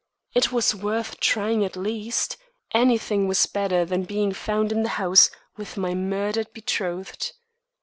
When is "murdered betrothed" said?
5.93-7.33